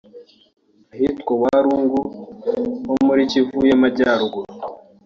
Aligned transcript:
ahitwa 0.93 1.31
Walungu 1.41 1.99
ho 2.87 2.95
muri 3.07 3.21
Kivu 3.31 3.59
y’Amajyaruguru 3.69 4.49